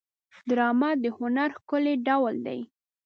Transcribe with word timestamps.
ډرامه 0.49 0.89
د 1.03 1.05
هنر 1.17 1.49
ښکلی 1.59 1.95
ډول 2.07 2.35
دی 2.47 2.59